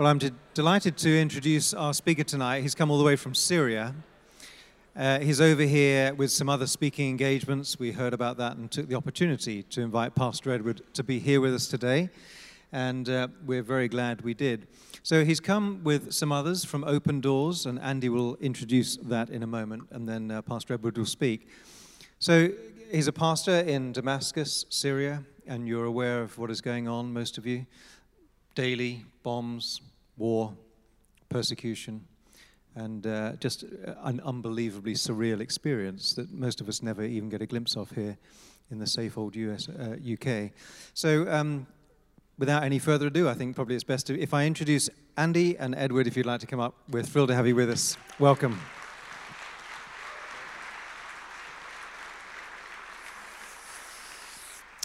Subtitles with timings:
[0.00, 2.62] Well, I'm de- delighted to introduce our speaker tonight.
[2.62, 3.94] He's come all the way from Syria.
[4.96, 7.78] Uh, he's over here with some other speaking engagements.
[7.78, 11.42] We heard about that and took the opportunity to invite Pastor Edward to be here
[11.42, 12.08] with us today.
[12.72, 14.68] And uh, we're very glad we did.
[15.02, 19.42] So he's come with some others from Open Doors, and Andy will introduce that in
[19.42, 21.46] a moment, and then uh, Pastor Edward will speak.
[22.20, 22.48] So
[22.90, 27.36] he's a pastor in Damascus, Syria, and you're aware of what is going on, most
[27.36, 27.66] of you.
[28.54, 29.82] Daily bombs,
[30.20, 30.52] war,
[31.30, 32.04] persecution,
[32.76, 33.64] and uh, just
[34.04, 38.16] an unbelievably surreal experience that most of us never even get a glimpse of here
[38.70, 40.52] in the safe old US, uh, UK.
[40.94, 41.66] So, um,
[42.38, 45.74] without any further ado, I think probably it's best to, if I introduce Andy and
[45.74, 46.74] Edward, if you'd like to come up.
[46.90, 47.96] We're thrilled to have you with us.
[48.18, 48.60] Welcome.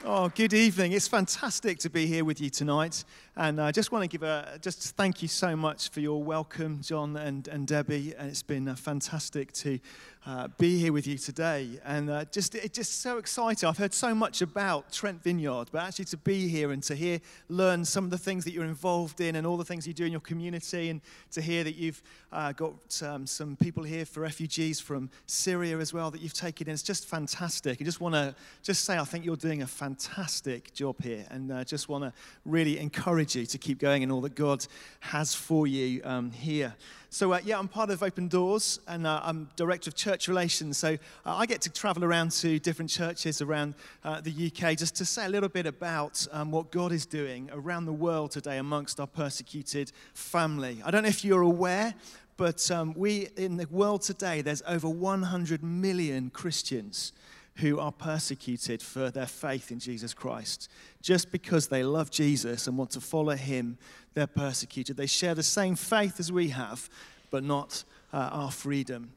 [0.08, 0.92] Oh, good evening.
[0.92, 3.04] It's fantastic to be here with you tonight.
[3.38, 6.80] And I just want to give a just thank you so much for your welcome,
[6.82, 8.14] John and, and Debbie.
[8.18, 9.78] And it's been uh, fantastic to
[10.26, 11.78] uh, be here with you today.
[11.84, 13.68] And uh, just it's just so exciting.
[13.68, 17.20] I've heard so much about Trent Vineyard, but actually to be here and to hear,
[17.50, 20.06] learn some of the things that you're involved in and all the things you do
[20.06, 24.22] in your community, and to hear that you've uh, got um, some people here for
[24.22, 26.74] refugees from Syria as well that you've taken in.
[26.74, 27.82] It's just fantastic.
[27.82, 31.52] I just want to just say I think you're doing a fantastic job here, and
[31.52, 32.14] uh, just want to
[32.46, 34.66] really encourage encourage you to keep going in all that God
[35.00, 36.76] has for you um, here.
[37.10, 40.78] So, uh, yeah, I'm part of Open Doors and uh, I'm Director of Church Relations.
[40.78, 43.74] So, uh, I get to travel around to different churches around
[44.04, 47.50] uh, the UK just to say a little bit about um, what God is doing
[47.52, 50.82] around the world today amongst our persecuted family.
[50.86, 51.96] I don't know if you're aware,
[52.38, 57.12] but um, we, in the world today, there's over 100 million Christians
[57.58, 60.70] who are persecuted for their faith in Jesus Christ.
[61.02, 63.78] Just because they love Jesus and want to follow him,
[64.14, 64.98] they're persecuted.
[64.98, 66.90] They share the same faith as we have,
[67.32, 67.84] but not
[68.14, 69.12] uh, our freedom.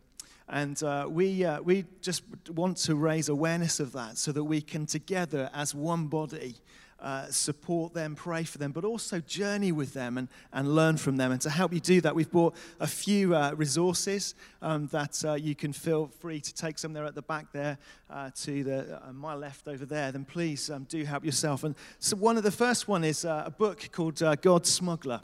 [0.48, 4.60] And uh, we, uh, we just want to raise awareness of that so that we
[4.60, 6.56] can together as one body
[7.00, 11.16] uh, support them, pray for them, but also journey with them and, and learn from
[11.16, 11.32] them.
[11.32, 15.34] And to help you do that, we've brought a few uh, resources um, that uh,
[15.34, 17.78] you can feel free to take some there at the back there
[18.10, 20.10] uh, to the, uh, my left over there.
[20.12, 21.64] Then please um, do help yourself.
[21.64, 25.20] And so, one of the first one is a book called God Smuggler.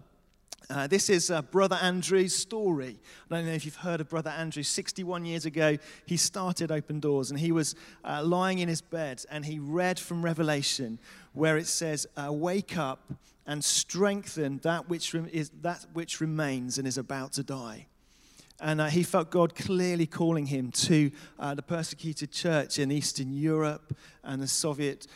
[0.71, 2.99] Uh, this is uh, Brother Andrew's story.
[3.31, 4.63] I don't know if you've heard of Brother Andrew.
[4.63, 9.23] 61 years ago, he started Open Doors and he was uh, lying in his bed
[9.31, 10.99] and he read from Revelation
[11.35, 13.13] where it says, uh, Wake up
[13.47, 17.87] and strengthen that which, is, that which remains and is about to die.
[18.61, 23.33] And uh, he felt God clearly calling him to uh, the persecuted church in Eastern
[23.33, 25.07] Europe and the Soviet,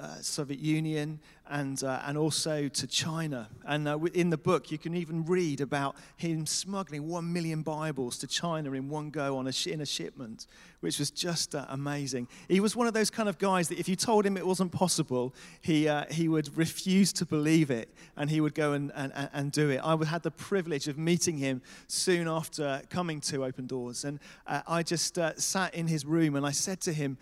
[0.00, 3.48] uh, Soviet Union and, uh, and also to China.
[3.66, 8.18] And uh, in the book, you can even read about him smuggling one million Bibles
[8.18, 10.46] to China in one go on a sh- in a shipment,
[10.80, 12.28] which was just uh, amazing.
[12.48, 14.72] He was one of those kind of guys that if you told him it wasn't
[14.72, 19.12] possible, he, uh, he would refuse to believe it and he would go and, and,
[19.32, 19.80] and do it.
[19.84, 24.04] I had the privilege of meeting him soon after coming to Open Doors.
[24.04, 27.18] And I just sat in his room and I said to him,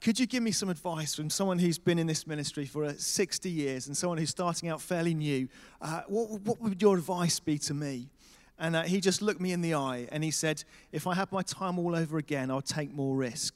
[0.00, 2.94] could you give me some advice from someone who's been in this ministry for uh,
[2.96, 5.46] 60 years and someone who's starting out fairly new?
[5.80, 8.08] Uh, what, what, would your advice be to me?
[8.58, 11.30] And uh, he just looked me in the eye and he said, If I had
[11.30, 13.54] my time all over again, I'll take more risk.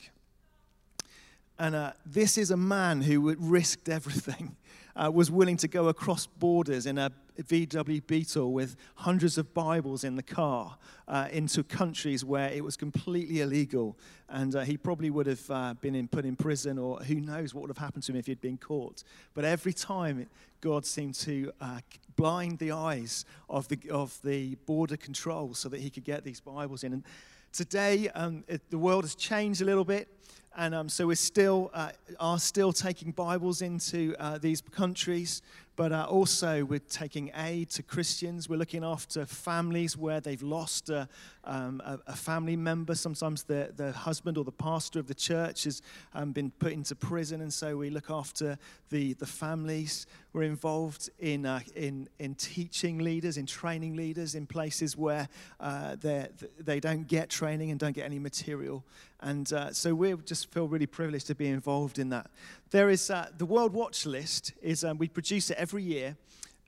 [1.59, 4.57] And uh, this is a man who risked everything,
[4.97, 7.11] uh, was willing to go across borders in a
[7.43, 10.79] VW Beetle with hundreds of Bibles in the car
[11.09, 13.97] uh, into countries where it was completely illegal.
[14.29, 17.53] And uh, he probably would have uh, been in, put in prison, or who knows
[17.53, 19.03] what would have happened to him if he'd been caught.
[19.35, 20.27] But every time
[20.61, 21.81] God seemed to uh,
[22.17, 26.41] blind the eyes of the, of the border control so that he could get these
[26.41, 26.93] Bibles in.
[26.93, 27.05] And
[27.53, 30.09] today, um, it, the world has changed a little bit.
[30.57, 31.91] And um, so we still uh,
[32.21, 35.43] are still taking Bibles into uh, these countries
[35.77, 38.49] but uh, also we're taking aid to Christians.
[38.49, 41.09] We're looking after families where they've lost a,
[41.45, 42.95] um, a, family member.
[42.95, 45.83] Sometimes the, the husband or the pastor of the church has
[46.15, 48.57] um, been put into prison, and so we look after
[48.91, 50.07] the, the families.
[50.33, 55.29] We're involved in, uh, in, in teaching leaders, in training leaders in places where
[55.61, 58.85] uh, they don't get training and don't get any material.
[59.25, 62.31] And uh, so we just feel really privileged to be involved in that.
[62.73, 64.53] There is uh, the World Watch List.
[64.61, 66.19] Is um, we produce it every year,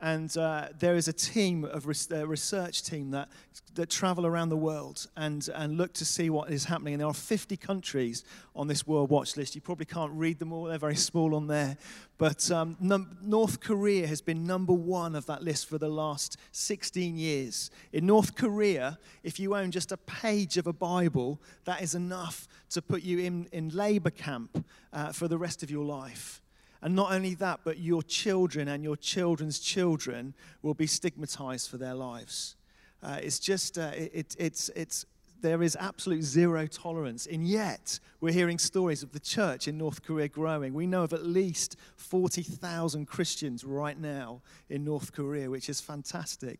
[0.00, 3.30] And uh, there is a team of res- a research team that,
[3.76, 6.94] that travel around the world and, and look to see what is happening.
[6.94, 8.22] And there are 50 countries
[8.54, 9.54] on this World Watch list.
[9.54, 11.78] You probably can't read them all, they're very small on there.
[12.18, 16.36] But um, num- North Korea has been number one of that list for the last
[16.52, 17.70] 16 years.
[17.92, 22.48] In North Korea, if you own just a page of a Bible, that is enough
[22.70, 26.42] to put you in, in labor camp uh, for the rest of your life.
[26.82, 31.78] And not only that, but your children and your children's children will be stigmatized for
[31.78, 32.56] their lives.
[33.02, 35.06] Uh, it's just, uh, it, it's, it's,
[35.40, 37.26] there is absolute zero tolerance.
[37.26, 40.74] And yet, we're hearing stories of the church in North Korea growing.
[40.74, 46.58] We know of at least 40,000 Christians right now in North Korea, which is fantastic.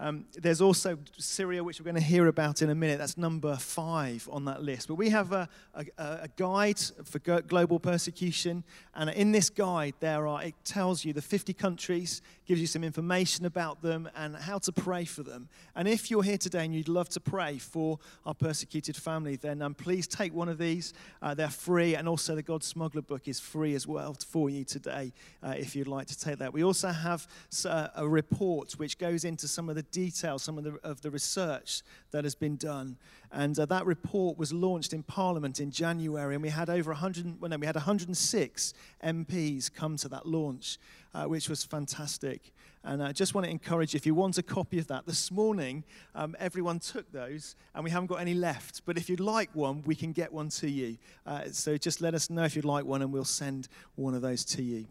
[0.00, 2.98] Um, there's also Syria, which we're going to hear about in a minute.
[2.98, 4.88] That's number five on that list.
[4.88, 8.62] But we have a, a, a guide for global persecution.
[8.94, 12.84] And in this guide, there are, it tells you the 50 countries, gives you some
[12.84, 15.48] information about them and how to pray for them.
[15.74, 19.62] And if you're here today and you'd love to pray for our persecuted family, then
[19.62, 20.94] um, please take one of these.
[21.20, 21.96] Uh, they're free.
[21.96, 25.12] And also, the God Smuggler book is free as well for you today
[25.42, 26.52] uh, if you'd like to take that.
[26.52, 27.26] We also have
[27.64, 31.10] uh, a report which goes into some of the detail some of the, of the
[31.10, 32.96] research that has been done.
[33.30, 37.40] And uh, that report was launched in Parliament in January, and we had over 100,
[37.40, 38.74] well, no, we had 106
[39.04, 40.78] MPs come to that launch,
[41.14, 42.52] uh, which was fantastic.
[42.84, 45.30] And I just want to encourage you, if you want a copy of that, this
[45.30, 48.82] morning um, everyone took those and we haven't got any left.
[48.86, 50.96] But if you'd like one, we can get one to you.
[51.26, 54.22] Uh, so just let us know if you'd like one and we'll send one of
[54.22, 54.86] those to you.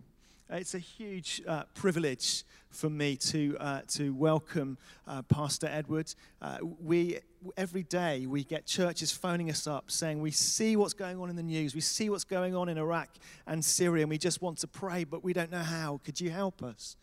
[0.50, 6.14] It's a huge uh, privilege for me to, uh, to welcome uh, Pastor Edward.
[6.42, 7.20] Uh, we,
[7.58, 11.36] every day we get churches phoning us up saying, We see what's going on in
[11.36, 13.10] the news, we see what's going on in Iraq
[13.46, 16.00] and Syria, and we just want to pray, but we don't know how.
[16.06, 16.96] Could you help us?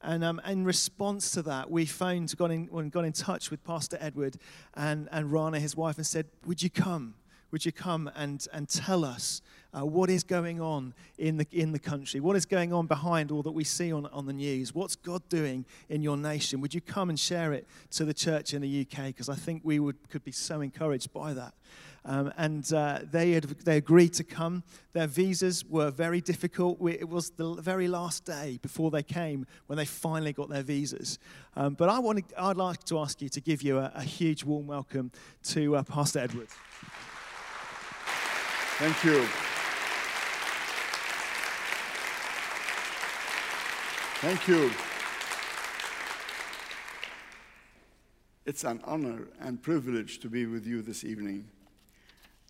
[0.00, 3.98] And um, in response to that, we phoned, got in, got in touch with Pastor
[4.00, 4.36] Edward
[4.74, 7.14] and, and Rana, his wife, and said, Would you come?
[7.50, 9.40] Would you come and, and tell us
[9.76, 12.20] uh, what is going on in the, in the country?
[12.20, 14.74] What is going on behind all that we see on, on the news?
[14.74, 16.60] What's God doing in your nation?
[16.60, 19.06] Would you come and share it to the church in the UK?
[19.06, 21.54] Because I think we would, could be so encouraged by that.
[22.06, 24.62] Um, and uh, they, had, they agreed to come.
[24.92, 26.78] Their visas were very difficult.
[26.78, 30.62] We, it was the very last day before they came when they finally got their
[30.62, 31.18] visas.
[31.56, 34.02] Um, but I want to, I'd like to ask you to give you a, a
[34.02, 35.12] huge warm welcome
[35.44, 36.48] to uh, Pastor Edward.
[38.76, 39.26] Thank you.
[44.24, 44.70] Thank you.
[48.46, 51.46] It's an honor and privilege to be with you this evening.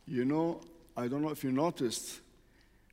[0.06, 0.61] You know,
[0.97, 2.21] I don't know if you noticed,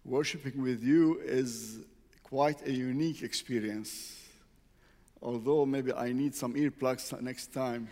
[0.04, 1.82] worshiping with you is
[2.24, 4.18] quite a unique experience.
[5.22, 7.88] Although maybe I need some earplugs next time.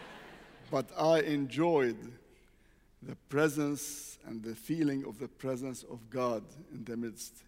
[0.70, 1.98] but I enjoyed
[3.02, 7.42] the presence and the feeling of the presence of God in the midst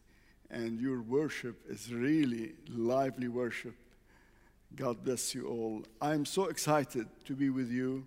[0.51, 3.75] and your worship is really lively worship.
[4.75, 5.83] God bless you all.
[6.01, 8.07] I'm so excited to be with you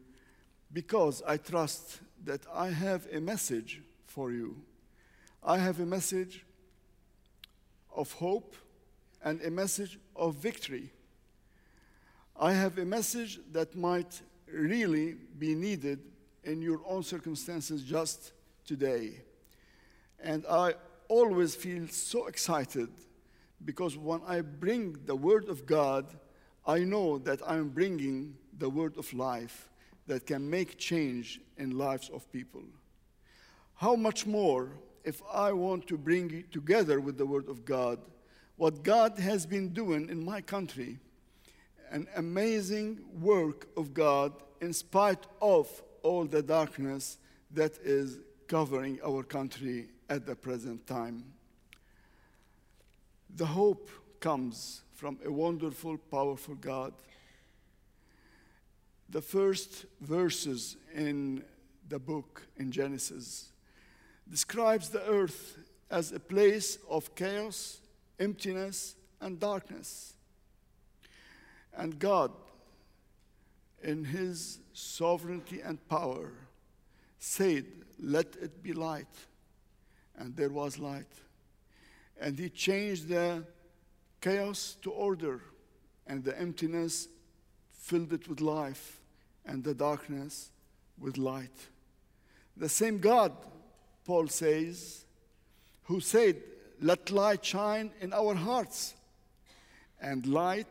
[0.71, 4.57] because I trust that I have a message for you.
[5.43, 6.45] I have a message
[7.95, 8.55] of hope
[9.23, 10.91] and a message of victory.
[12.39, 14.21] I have a message that might
[14.51, 15.99] really be needed
[16.43, 18.31] in your own circumstances just
[18.65, 19.21] today.
[20.21, 20.73] And I
[21.09, 22.89] always feel so excited
[23.65, 26.05] because when I bring the Word of God,
[26.65, 29.69] I know that I'm bringing the Word of life
[30.07, 32.63] that can make change in lives of people.
[33.75, 34.69] How much more
[35.03, 37.99] if I want to bring it together with the Word of God
[38.59, 40.99] what God has been doing in my country,
[41.91, 45.69] an amazing work of God in spite of
[46.03, 47.19] all the darkness
[47.51, 51.23] that is covering our country at the present time.
[53.35, 53.89] The hope
[54.19, 56.93] comes from a wonderful, powerful God.
[59.09, 61.43] The first verses in
[61.87, 63.49] the book in Genesis
[64.29, 65.57] describes the earth
[65.89, 67.79] as a place of chaos,
[68.19, 70.13] emptiness, and darkness.
[71.75, 72.31] And God,
[73.83, 76.31] in his sovereignty and power,
[77.19, 77.65] said,
[77.99, 79.07] Let it be light
[80.19, 81.07] and there was light.
[82.19, 83.43] And he changed the
[84.21, 85.41] chaos to order,
[86.05, 87.07] and the emptiness
[87.71, 88.99] filled it with life,
[89.45, 90.51] and the darkness
[90.99, 91.55] with light.
[92.57, 93.31] The same God,
[94.05, 95.05] Paul says,
[95.83, 96.35] who said,
[96.81, 98.93] Let light shine in our hearts,
[100.01, 100.67] and light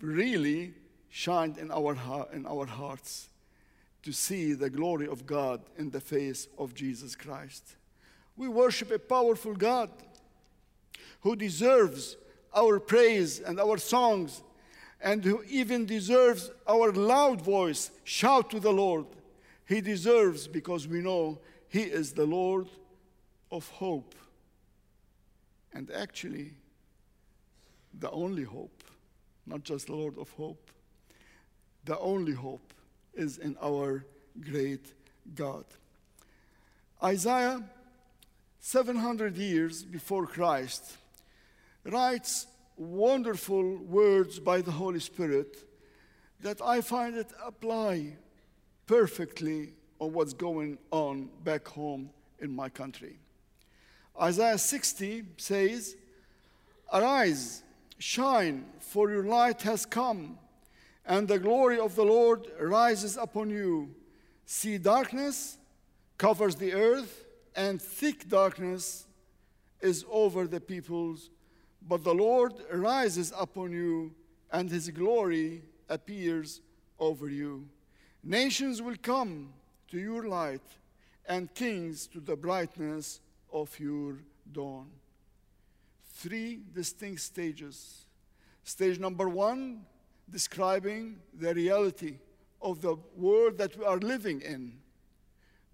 [0.00, 0.74] really
[1.08, 1.96] shined in our,
[2.32, 3.28] in our hearts
[4.02, 7.76] to see the glory of God in the face of Jesus Christ.
[8.40, 9.90] We worship a powerful God
[11.20, 12.16] who deserves
[12.56, 14.40] our praise and our songs
[14.98, 17.90] and who even deserves our loud voice.
[18.02, 19.04] Shout to the Lord.
[19.68, 22.70] He deserves because we know He is the Lord
[23.52, 24.14] of hope.
[25.74, 26.54] And actually,
[27.92, 28.84] the only hope,
[29.44, 30.70] not just the Lord of hope,
[31.84, 32.72] the only hope
[33.12, 34.06] is in our
[34.40, 34.94] great
[35.34, 35.66] God.
[37.02, 37.62] Isaiah,
[38.60, 40.96] 700 years before Christ,
[41.84, 45.56] writes wonderful words by the Holy Spirit
[46.40, 48.16] that I find it apply
[48.86, 53.18] perfectly on what's going on back home in my country.
[54.20, 55.96] Isaiah 60 says,
[56.92, 57.62] Arise,
[57.98, 60.38] shine, for your light has come,
[61.06, 63.94] and the glory of the Lord rises upon you.
[64.44, 65.56] See, darkness
[66.18, 67.19] covers the earth,
[67.56, 69.06] and thick darkness
[69.80, 71.30] is over the peoples
[71.86, 74.12] but the Lord rises upon you,
[74.52, 76.60] and his glory appears
[76.98, 77.68] over you.
[78.22, 79.52] Nations will come
[79.88, 80.62] to your light,
[81.26, 83.20] and kings to the brightness
[83.52, 84.18] of your
[84.52, 84.90] dawn.
[86.14, 88.04] Three distinct stages.
[88.64, 89.86] Stage number one,
[90.28, 92.18] describing the reality
[92.60, 94.74] of the world that we are living in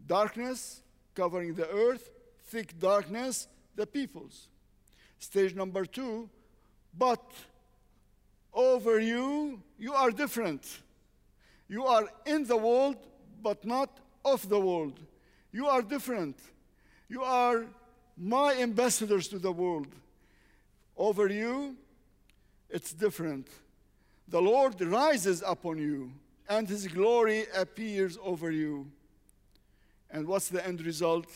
[0.06, 0.82] darkness
[1.16, 2.10] covering the earth,
[2.44, 4.48] thick darkness, the peoples.
[5.18, 6.28] Stage number two,
[6.96, 7.22] but
[8.52, 10.82] over you, you are different.
[11.68, 12.96] You are in the world,
[13.42, 15.00] but not of the world.
[15.52, 16.38] You are different.
[17.08, 17.66] You are
[18.16, 19.88] my ambassadors to the world.
[20.96, 21.76] Over you,
[22.70, 23.48] it's different.
[24.28, 26.12] The Lord rises upon you,
[26.48, 28.90] and his glory appears over you.
[30.10, 31.26] And what's the end result?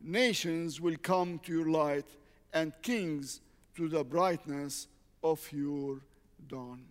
[0.00, 2.06] Nations will come to your light
[2.52, 3.40] and kings
[3.76, 4.88] to the brightness
[5.22, 6.00] of your
[6.48, 6.82] dawn.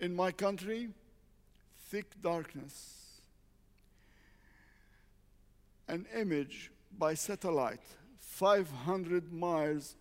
[0.00, 0.90] In my country,
[1.88, 3.20] thick darkness,
[5.88, 7.80] an image by satellite
[8.18, 9.96] 500 miles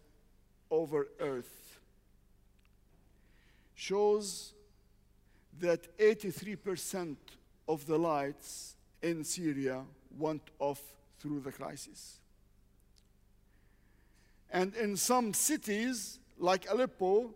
[0.72, 1.80] over Earth
[3.76, 4.54] shows
[5.60, 7.16] that 83%
[7.68, 9.84] of the lights in Syria
[10.18, 10.82] went off
[11.20, 12.20] through the crisis.
[14.52, 17.34] And in some cities, like Aleppo,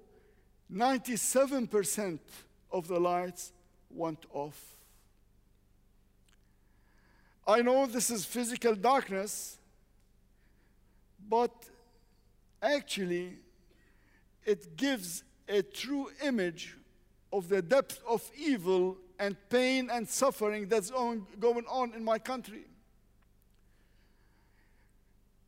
[0.71, 2.19] 97%
[2.71, 3.53] of the lights
[3.89, 4.75] went off.
[7.47, 9.57] I know this is physical darkness,
[11.29, 11.53] but
[12.62, 13.38] actually,
[14.45, 16.76] it gives a true image
[17.31, 22.65] of the depth of evil and pain and suffering that's going on in my country.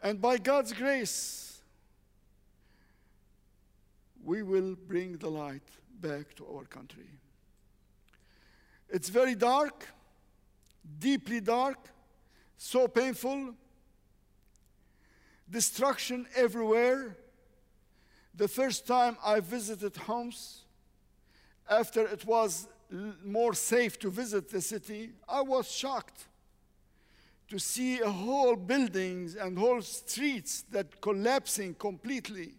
[0.02, 1.62] And by God's grace,
[4.24, 5.64] we will bring the light
[6.02, 7.08] back to our country.
[8.90, 9.88] It's very dark,
[11.00, 11.78] deeply dark,
[12.58, 13.54] so painful,
[15.50, 17.18] destruction everywhere.
[18.36, 20.64] The first time I visited Homs,
[21.70, 22.68] after it was
[23.24, 26.26] more safe to visit the city, I was shocked
[27.50, 32.54] to see whole buildings and whole streets that collapsing completely.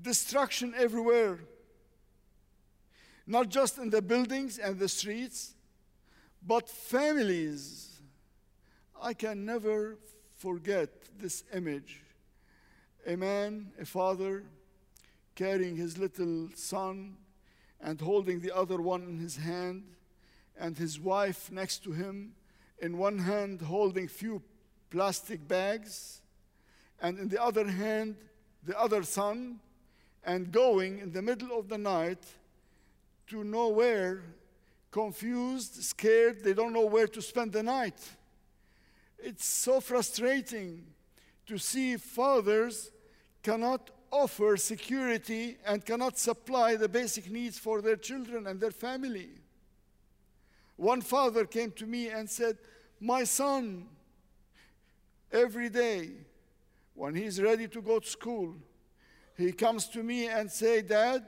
[0.00, 1.40] Destruction everywhere.
[3.26, 5.54] Not just in the buildings and the streets,
[6.46, 8.00] but families.
[9.00, 9.98] I can never
[10.36, 12.00] forget this image.
[13.06, 14.44] A man, a father,
[15.38, 17.16] carrying his little son
[17.80, 19.84] and holding the other one in his hand
[20.58, 22.32] and his wife next to him,
[22.80, 24.42] in one hand holding few
[24.90, 26.22] plastic bags,
[27.00, 28.16] and in the other hand,
[28.64, 29.60] the other son,
[30.24, 32.24] and going in the middle of the night
[33.28, 34.24] to nowhere,
[34.90, 38.00] confused, scared, they don't know where to spend the night.
[39.20, 40.84] It's so frustrating
[41.46, 42.90] to see fathers
[43.44, 49.30] cannot offer security and cannot supply the basic needs for their children and their family.
[50.76, 52.58] One father came to me and said,
[53.00, 53.86] My son,
[55.32, 56.10] every day
[56.94, 58.56] when he's ready to go to school,
[59.36, 61.24] he comes to me and say, Dad,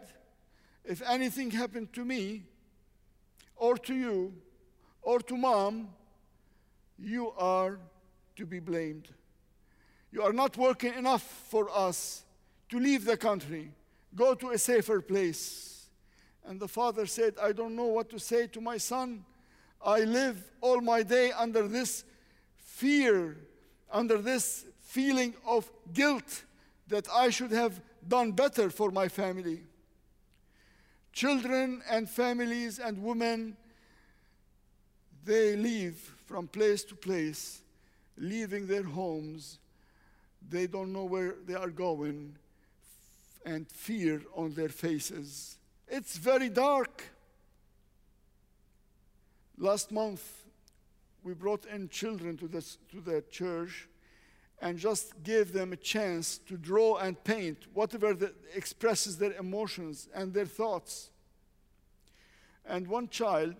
[0.84, 2.44] if anything happened to me,
[3.56, 4.34] or to you,
[5.02, 5.88] or to mom,
[6.99, 7.78] you are
[8.37, 9.08] to be blamed.
[10.10, 12.25] You are not working enough for us
[12.70, 13.72] to leave the country,
[14.14, 15.88] go to a safer place.
[16.44, 19.24] And the father said, I don't know what to say to my son.
[19.84, 22.04] I live all my day under this
[22.56, 23.36] fear,
[23.92, 26.44] under this feeling of guilt
[26.88, 29.60] that I should have done better for my family.
[31.12, 33.56] Children and families and women,
[35.24, 35.96] they leave
[36.26, 37.62] from place to place,
[38.16, 39.58] leaving their homes.
[40.48, 42.36] They don't know where they are going,
[43.44, 45.56] and fear on their faces.
[45.88, 47.02] It's very dark.
[49.59, 50.44] Last month,
[51.23, 53.88] we brought in children to the, to the church
[54.62, 60.09] and just gave them a chance to draw and paint whatever that expresses their emotions
[60.14, 61.11] and their thoughts.
[62.66, 63.56] And one child,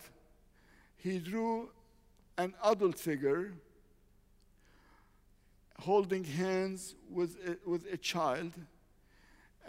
[0.97, 1.71] he drew
[2.37, 3.53] an adult figure
[5.81, 8.53] holding hands with a, with a child,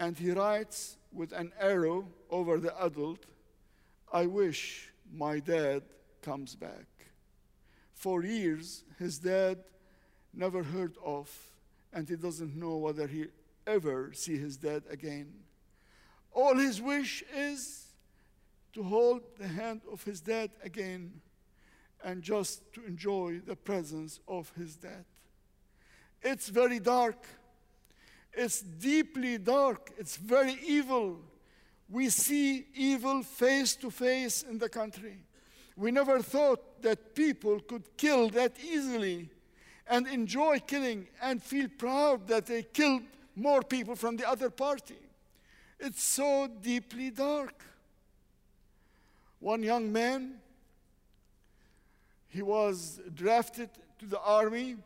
[0.01, 3.23] and he writes with an arrow over the adult,
[4.11, 5.83] I wish my dad
[6.23, 6.87] comes back.
[7.93, 9.59] For years, his dad
[10.33, 11.29] never heard of,
[11.93, 13.27] and he doesn't know whether he
[13.67, 15.33] ever see his dad again.
[16.33, 17.93] All his wish is
[18.73, 21.21] to hold the hand of his dad again
[22.03, 25.05] and just to enjoy the presence of his dad.
[26.23, 27.23] It's very dark.
[28.33, 29.91] It's deeply dark.
[29.97, 31.19] It's very evil.
[31.89, 35.17] We see evil face to face in the country.
[35.75, 39.29] We never thought that people could kill that easily
[39.87, 43.03] and enjoy killing and feel proud that they killed
[43.35, 44.99] more people from the other party.
[45.79, 47.63] It's so deeply dark.
[49.39, 50.35] One young man,
[52.29, 53.69] he was drafted
[53.99, 54.77] to the army,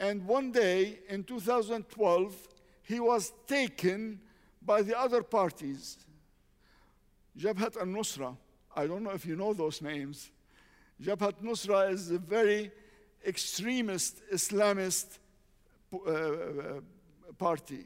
[0.00, 2.48] and one day in 2012,
[2.82, 4.18] he was taken
[4.62, 5.98] by the other parties.
[7.38, 8.34] Jabhat al Nusra,
[8.74, 10.30] I don't know if you know those names.
[11.02, 12.70] Jabhat al-Nusra is a very
[13.26, 15.18] extremist Islamist
[15.92, 16.80] uh, uh,
[17.36, 17.84] party.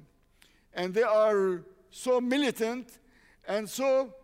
[0.72, 2.98] And they are so militant
[3.46, 4.14] and so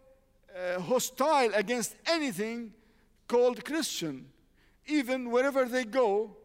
[0.54, 2.72] uh, hostile against anything
[3.26, 4.26] called Christian.
[4.86, 6.36] Even wherever they go,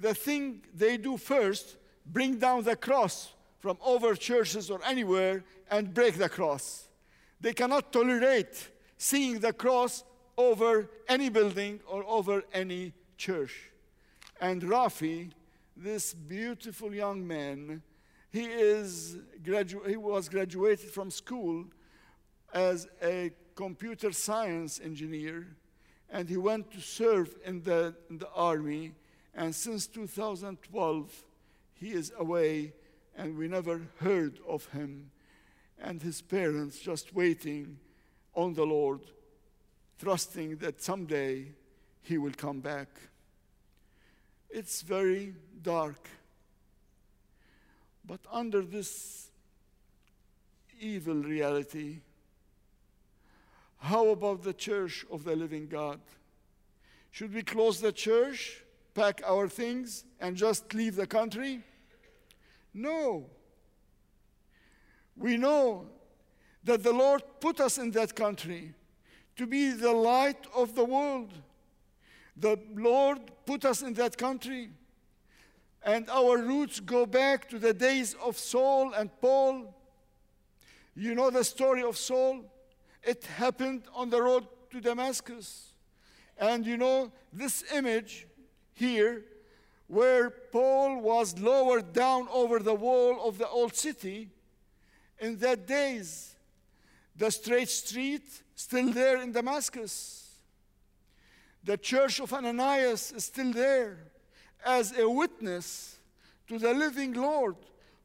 [0.00, 5.92] the thing they do first, bring down the cross from over churches or anywhere and
[5.92, 6.88] break the cross.
[7.40, 10.04] They cannot tolerate seeing the cross
[10.36, 13.70] over any building or over any church.
[14.40, 15.30] And Rafi,
[15.76, 17.82] this beautiful young man,
[18.30, 21.66] he, is gradu- he was graduated from school
[22.54, 25.46] as a computer science engineer,
[26.10, 28.92] and he went to serve in the, in the army.
[29.34, 31.24] And since 2012,
[31.74, 32.74] he is away,
[33.16, 35.10] and we never heard of him.
[35.80, 37.78] And his parents just waiting
[38.34, 39.00] on the Lord,
[39.98, 41.52] trusting that someday
[42.02, 42.88] he will come back.
[44.50, 46.08] It's very dark.
[48.04, 49.30] But under this
[50.80, 52.00] evil reality,
[53.78, 56.00] how about the church of the living God?
[57.12, 58.62] Should we close the church,
[58.94, 61.62] pack our things, and just leave the country?
[62.72, 63.26] No.
[65.16, 65.86] We know
[66.64, 68.74] that the Lord put us in that country
[69.36, 71.32] to be the light of the world.
[72.36, 74.70] The Lord put us in that country.
[75.82, 79.74] And our roots go back to the days of Saul and Paul.
[80.94, 82.44] You know the story of Saul?
[83.02, 85.72] It happened on the road to Damascus.
[86.36, 88.26] And you know this image
[88.80, 89.24] here,
[89.86, 94.30] where Paul was lowered down over the wall of the old city,
[95.20, 96.34] in that days,
[97.14, 98.24] the straight street
[98.56, 100.20] still there in Damascus
[101.62, 103.98] the church of Ananias is still there
[104.64, 105.98] as a witness
[106.48, 107.56] to the living Lord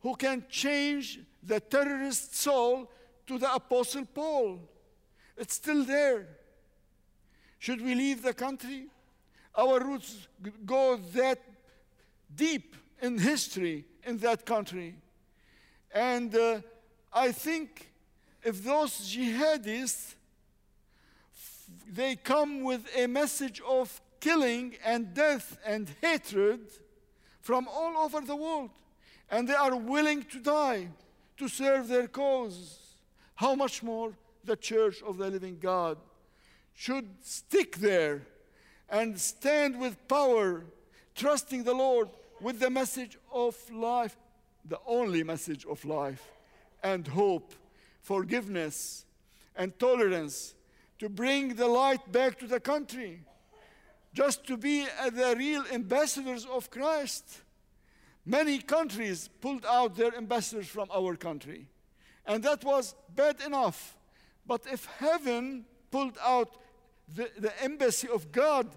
[0.02, 2.92] who can change the terrorist soul
[3.28, 4.60] to the Apostle Paul.
[5.38, 6.28] It's still there.
[7.60, 8.88] Should we leave the country?
[9.58, 10.28] Our roots
[10.66, 11.40] go that
[12.34, 14.96] deep in history in that country.
[15.94, 16.62] And uh,
[17.14, 17.90] I think
[18.44, 20.16] if those jihadists
[21.88, 26.60] they come with a message of killing and death and hatred
[27.42, 28.72] from all over the world.
[29.30, 30.90] And they are willing to die
[31.38, 32.80] to serve their cause.
[33.36, 34.14] How much more
[34.44, 35.98] the church of the living God
[36.74, 38.22] should stick there
[38.90, 40.64] and stand with power,
[41.16, 42.10] trusting the Lord
[42.42, 44.18] with the message of life,
[44.64, 46.22] the only message of life
[46.84, 47.54] and hope,
[48.02, 49.06] forgiveness
[49.56, 50.54] and tolerance,
[51.00, 53.22] to bring the light back to the country,
[54.14, 57.42] just to be the real ambassadors of Christ.
[58.26, 61.68] Many countries pulled out their ambassadors from our country,
[62.26, 63.98] and that was bad enough.
[64.46, 66.56] But if heaven pulled out
[67.14, 68.70] the, the embassy of God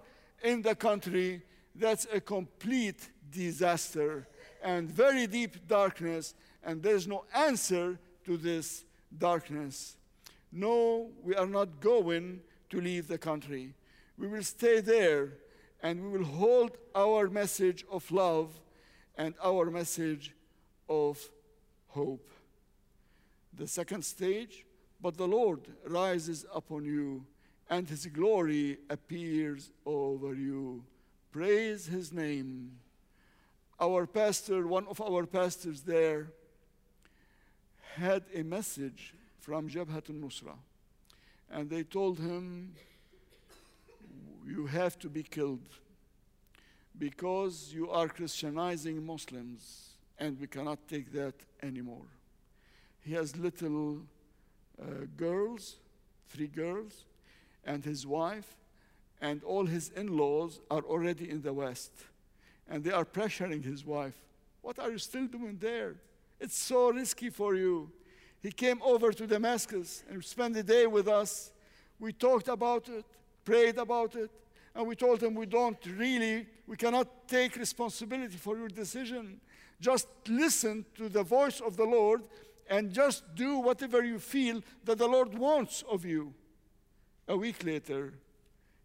[0.42, 1.42] in the country,
[1.74, 4.26] that's a complete disaster
[4.62, 8.84] and very deep darkness, and there's no answer to this
[9.16, 9.96] darkness.
[10.50, 13.74] No, we are not going to leave the country.
[14.16, 15.34] We will stay there
[15.82, 18.60] and we will hold our message of love
[19.16, 20.34] and our message
[20.88, 21.18] of
[21.88, 22.28] hope.
[23.54, 24.64] The second stage,
[25.00, 27.24] but the Lord rises upon you
[27.70, 30.83] and his glory appears over you.
[31.31, 32.72] Praise his name.
[33.81, 36.28] Our pastor, one of our pastors there,
[37.94, 40.54] had a message from Jabhat al-Nusra.
[41.50, 42.74] And they told him,
[44.46, 45.68] you have to be killed
[46.98, 52.07] because you are Christianizing Muslims and we cannot take that anymore.
[53.04, 54.00] He has little
[54.81, 55.76] uh, girls,
[56.28, 57.04] three girls,
[57.68, 58.57] and his wife,
[59.20, 61.92] and all his in laws are already in the West.
[62.68, 64.14] And they are pressuring his wife.
[64.62, 65.96] What are you still doing there?
[66.40, 67.90] It's so risky for you.
[68.40, 71.52] He came over to Damascus and spent the day with us.
[72.00, 73.04] We talked about it,
[73.44, 74.31] prayed about it,
[74.74, 79.40] and we told him we don't really, we cannot take responsibility for your decision.
[79.81, 82.22] Just listen to the voice of the Lord
[82.70, 86.33] and just do whatever you feel that the Lord wants of you.
[87.28, 88.14] A week later,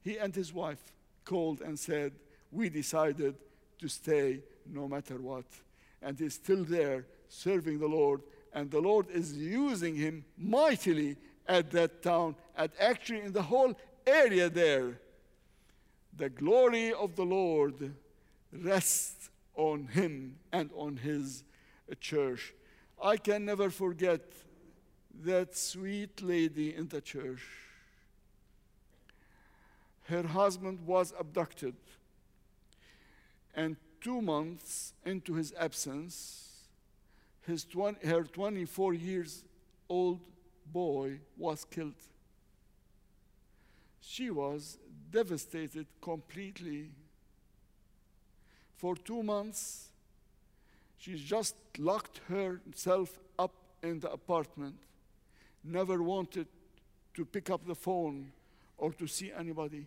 [0.02, 0.92] he and his wife
[1.24, 2.12] called and said,
[2.52, 3.36] We decided
[3.80, 5.46] to stay no matter what.
[6.02, 8.22] And he's still there serving the Lord,
[8.54, 11.16] and the Lord is using him mightily
[11.48, 13.74] at that town, and actually in the whole
[14.06, 15.00] area there.
[16.16, 17.96] The glory of the Lord
[18.52, 21.44] rests on him and on his
[22.00, 22.54] church.
[23.02, 24.22] I can never forget
[25.24, 27.42] that sweet lady in the church.
[30.04, 31.76] Her husband was abducted,
[33.56, 36.68] and two months into his absence,
[37.48, 39.44] his 20, her 24 years
[39.88, 40.20] old
[40.66, 41.94] boy was killed.
[44.02, 44.78] She was
[45.12, 46.92] devastated completely.
[48.76, 49.90] For two months,
[50.98, 54.76] she just locked herself up in the apartment,
[55.64, 56.48] never wanted
[57.14, 58.32] to pick up the phone
[58.78, 59.86] or to see anybody.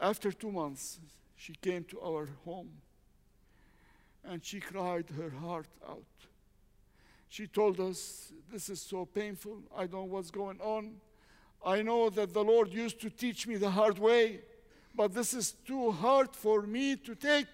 [0.00, 0.98] After two months,
[1.36, 2.70] she came to our home
[4.24, 6.04] and she cried her heart out.
[7.28, 9.62] She told us, This is so painful.
[9.76, 11.00] I don't know what's going on.
[11.64, 14.40] I know that the Lord used to teach me the hard way,
[14.94, 17.46] but this is too hard for me to take.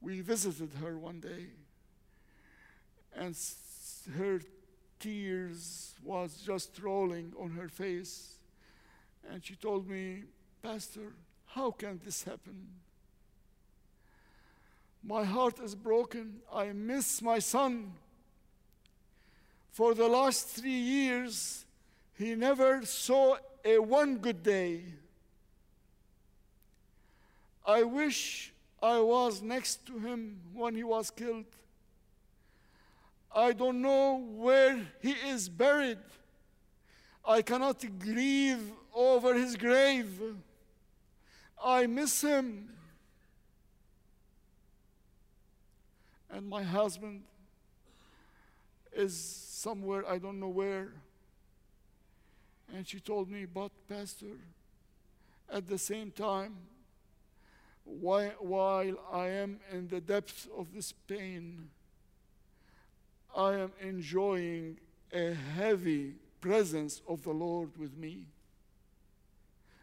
[0.00, 1.46] We visited her one day,
[3.14, 3.36] and
[4.16, 4.40] her
[5.00, 8.35] tears was just rolling on her face.
[9.30, 10.24] And she told me,
[10.62, 11.12] Pastor,
[11.46, 12.68] how can this happen?
[15.02, 16.40] My heart is broken.
[16.52, 17.92] I miss my son.
[19.70, 21.64] For the last three years,
[22.14, 24.82] he never saw a one good day.
[27.64, 31.46] I wish I was next to him when he was killed.
[33.34, 35.98] I don't know where he is buried.
[37.24, 40.18] I cannot grieve over his grave.
[41.62, 42.70] I miss him.
[46.30, 47.22] And my husband
[48.92, 50.88] is somewhere, I don't know where.
[52.74, 54.38] And she told me, but Pastor,
[55.52, 56.56] at the same time,
[57.84, 61.68] while, while I am in the depths of this pain,
[63.36, 64.78] I am enjoying
[65.12, 68.26] a heavy presence of the Lord with me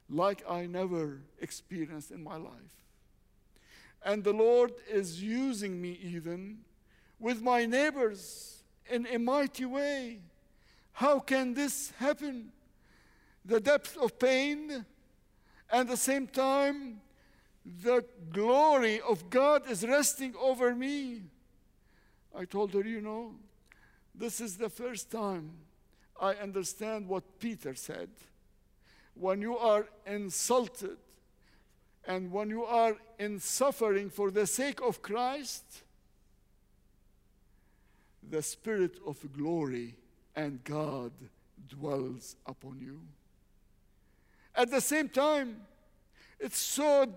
[0.09, 2.83] like I never experienced in my life.
[4.05, 6.59] And the Lord is using me even
[7.19, 10.19] with my neighbors in a mighty way.
[10.91, 12.51] How can this happen?
[13.45, 14.85] The depth of pain, and
[15.71, 17.01] at the same time,
[17.65, 21.23] the glory of God is resting over me.
[22.35, 23.35] I told her, you know,
[24.13, 25.51] this is the first time
[26.19, 28.09] I understand what Peter said.
[29.15, 30.97] When you are insulted
[32.05, 35.63] And when you are in suffering for the sake of Christ,
[38.29, 39.95] the Spirit of glory
[40.35, 41.11] and God
[41.69, 42.99] dwells upon you.
[44.55, 45.61] At the same time,
[46.39, 47.07] it's so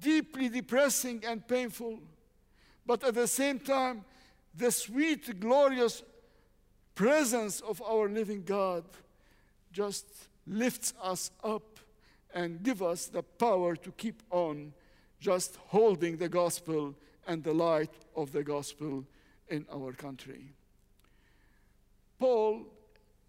[0.00, 2.00] deeply depressing and painful,
[2.86, 4.04] but at the same time,
[4.54, 6.02] the sweet, glorious
[6.94, 8.84] presence of our living God
[9.72, 10.06] just
[10.50, 11.78] lifts us up
[12.34, 14.72] and give us the power to keep on
[15.20, 16.94] just holding the gospel
[17.26, 19.04] and the light of the gospel
[19.48, 20.52] in our country.
[22.18, 22.66] Paul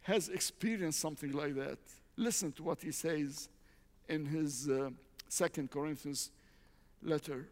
[0.02, 1.78] has experienced something like that.
[2.18, 3.50] Listen to what he says
[4.10, 4.90] in his uh,
[5.30, 6.32] Second Corinthians
[7.04, 7.48] letter.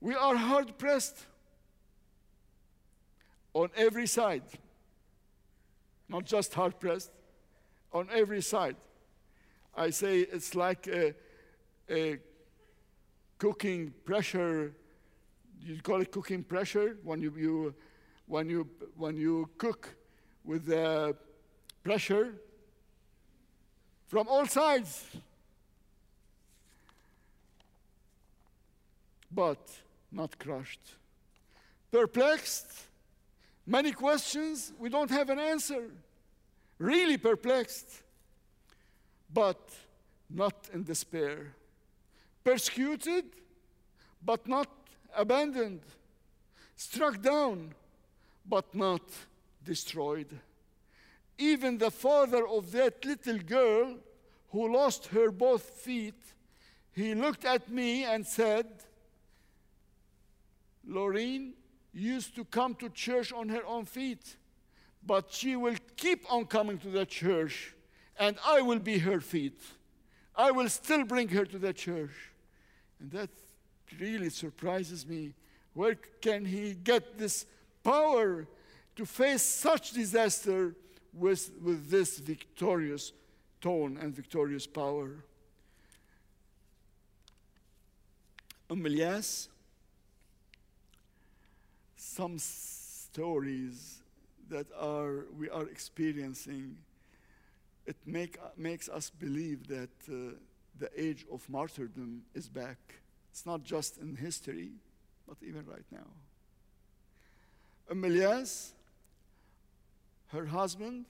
[0.00, 1.26] We are hard pressed
[3.52, 4.42] on every side,
[6.08, 7.10] not just hard pressed,
[7.92, 8.76] on every side.
[9.76, 11.14] I say it's like a,
[11.90, 12.18] a
[13.38, 14.74] cooking pressure.
[15.60, 17.74] You call it cooking pressure when you, you
[18.26, 19.96] when you when you cook
[20.44, 21.16] with the
[21.82, 22.34] pressure
[24.06, 25.04] from all sides.
[29.30, 29.58] But
[30.10, 30.80] not crushed.
[31.90, 32.72] Perplexed,
[33.66, 35.90] many questions, we don't have an answer.
[36.78, 38.02] Really perplexed,
[39.32, 39.58] but
[40.30, 41.54] not in despair.
[42.44, 43.24] Persecuted,
[44.24, 44.68] but not
[45.16, 45.80] abandoned.
[46.76, 47.74] Struck down,
[48.46, 49.02] but not
[49.64, 50.28] destroyed.
[51.36, 53.96] Even the father of that little girl
[54.50, 56.20] who lost her both feet,
[56.92, 58.66] he looked at me and said,
[60.86, 61.52] Lorraine
[61.92, 64.36] used to come to church on her own feet,
[65.04, 67.74] but she will keep on coming to the church,
[68.18, 69.60] and I will be her feet.
[70.36, 72.12] I will still bring her to the church.
[73.00, 73.30] And that
[74.00, 75.34] really surprises me.
[75.74, 77.46] Where can he get this
[77.82, 78.46] power
[78.96, 80.74] to face such disaster
[81.12, 83.12] with, with this victorious
[83.60, 85.24] tone and victorious power?
[88.70, 89.48] Umm Ilyas,
[91.96, 93.97] some stories
[94.48, 96.76] that are we are experiencing
[97.86, 100.34] it make, makes us believe that uh,
[100.78, 102.76] the age of martyrdom is back.
[103.30, 104.72] It's not just in history
[105.26, 106.06] but even right now.
[107.90, 108.72] Ilyas,
[110.28, 111.06] her husband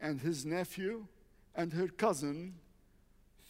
[0.00, 1.06] and his nephew
[1.54, 2.54] and her cousin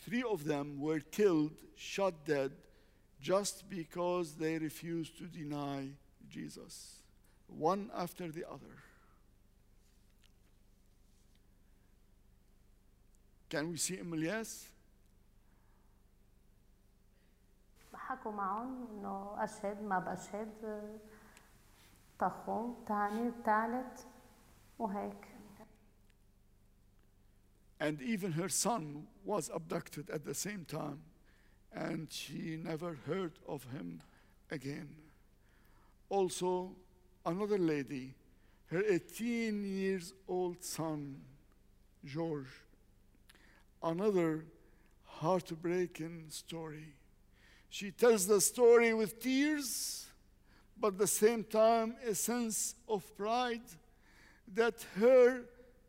[0.05, 2.53] three of them were killed shot dead
[3.21, 5.89] just because they refused to deny
[6.31, 6.98] Jesus,
[7.48, 8.84] one after the other.
[13.50, 14.70] Can we see Umm Ilyas?
[17.96, 21.00] حكوا معهم انه اشهد ما بشهد
[22.20, 24.08] طخوا تاني تالت
[24.80, 25.28] وهيك
[27.80, 31.02] And even her son was abducted at the same time,
[31.74, 34.02] and she never heard of him
[34.50, 34.96] again.
[36.10, 36.76] Also,
[37.25, 38.15] another lady,
[38.67, 41.21] her 18 years old son,
[42.05, 42.47] George,
[43.83, 44.45] another
[45.05, 46.95] heartbreaking story.
[47.71, 50.07] She tells the story with tears,
[50.79, 53.63] but at the same time, a sense of pride
[54.55, 55.43] that her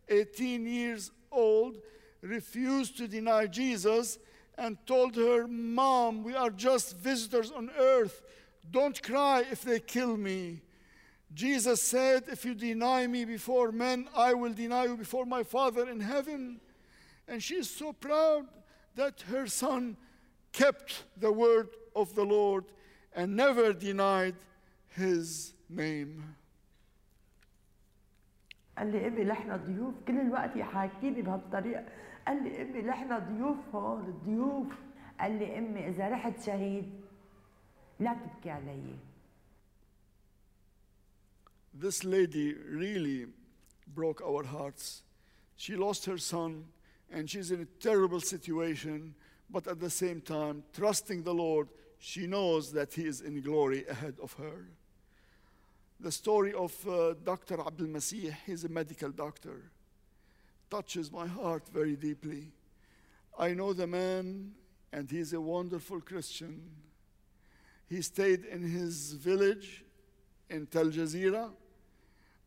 [0.09, 1.77] 18 years old
[2.21, 4.17] refused to deny Jesus
[4.57, 8.21] and told her, Mom, we are just visitors on earth.
[8.69, 10.61] Don't cry if they kill me.
[11.32, 15.88] Jesus said, If you deny me before men, I will deny you before my Father
[15.88, 16.60] in heaven.
[17.26, 18.46] And she is so proud
[18.94, 19.96] that her son
[20.52, 22.64] kept the word of the Lord
[23.14, 24.36] and never denied
[24.88, 26.36] his name.
[28.78, 31.84] قال لي امي نحن ضيوف كل الوقت يحاكيني بهالطريقه
[32.26, 34.66] قال لي امي نحن ضيوف هون ضيوف
[35.20, 36.90] قال لي امي اذا رحت شهيد
[38.00, 38.96] لا تبكي علي
[41.79, 43.27] This lady really
[43.87, 45.01] broke our hearts.
[45.55, 46.65] She lost her son
[47.09, 49.15] and she's in a terrible situation,
[49.49, 53.85] but at the same time, trusting the Lord, she knows that He is in glory
[53.87, 54.67] ahead of her.
[56.01, 57.61] The story of uh, Dr.
[57.61, 59.71] Abdul Masih, he's a medical doctor,
[60.69, 62.51] touches my heart very deeply.
[63.37, 64.51] I know the man,
[64.91, 66.61] and he's a wonderful Christian.
[67.87, 69.85] He stayed in his village
[70.49, 71.51] in Tel Jazeera,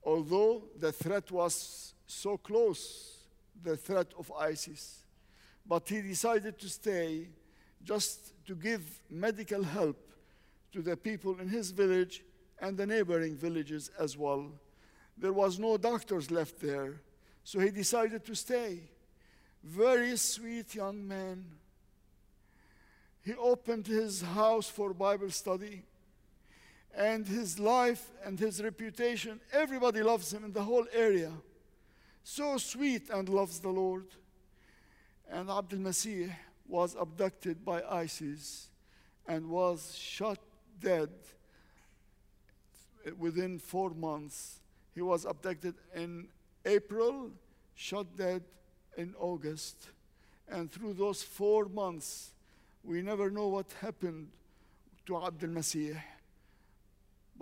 [0.05, 3.19] although the threat was so close,
[3.63, 5.05] the threat of ISIS.
[5.67, 7.29] But he decided to stay
[7.85, 9.97] just to give medical help
[10.73, 12.23] to the people in his village
[12.61, 14.51] and the neighboring villages as well.
[15.17, 17.01] There was no doctors left there,
[17.45, 18.81] so he decided to stay.
[19.63, 21.45] Very sweet young man.
[23.25, 25.85] He opened his house for Bible study,
[26.97, 31.33] and his life and his reputation, everybody loves him in the whole area.
[32.25, 34.07] So sweet and loves the Lord.
[35.31, 36.33] And Abdul Masih
[36.69, 38.69] was abducted by ISIS
[39.27, 40.39] and was shot
[40.81, 41.11] dead
[43.19, 44.61] within four months.
[44.95, 46.29] He was abducted in
[46.65, 47.31] April,
[47.75, 48.43] shot dead
[48.97, 49.89] in August.
[50.49, 52.33] And through those four months,
[52.85, 54.29] we never know what happened
[55.07, 55.99] to Abdul Masih.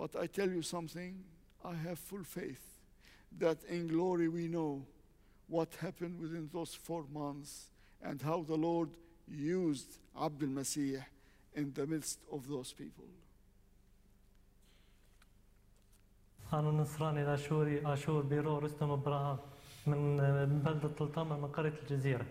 [0.00, 1.24] But I tell you something,
[1.64, 2.62] I have full faith
[3.38, 4.86] that in glory we know
[5.48, 7.70] what happened within those four months
[8.02, 8.90] and how the Lord
[9.28, 11.02] used Abdul Masih
[11.54, 13.06] in the midst of those people.
[16.52, 19.38] أنا النصراني الأشوري أشور بيرو رستم إبراهيم
[19.86, 20.16] من
[20.64, 22.26] بلدة طلطمة من قرية الجزيرة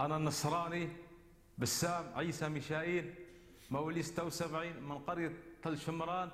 [0.00, 0.88] أنا النصراني
[1.58, 3.14] بسام عيسى ميشائيل
[3.70, 6.30] مواليد 76 من قرية تل شمران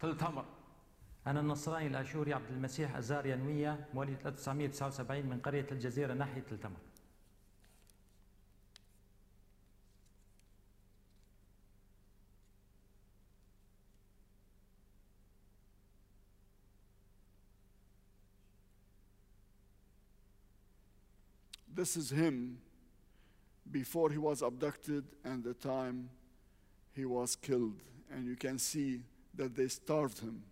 [0.00, 0.44] تل تمر
[1.26, 6.80] أنا النصراني الأشوري عبد المسيح أزار ينوية مواليد 1979 من قرية الجزيرة ناحية التمر
[21.78, 22.58] This is him
[23.70, 26.10] before he was abducted and the time
[26.92, 27.80] he was killed.
[28.10, 29.02] And you can see
[29.38, 30.42] that they starved him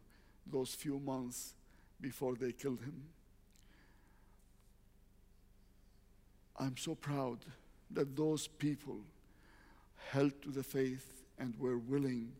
[0.47, 1.55] those few months
[2.01, 3.03] before they killed him.
[6.59, 7.39] I'm so proud
[7.91, 9.01] that those people
[10.11, 12.33] held to the faith and were willing